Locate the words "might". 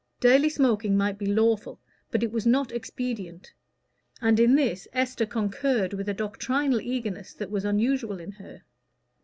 0.97-1.19